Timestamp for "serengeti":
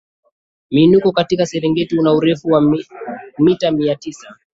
1.45-1.99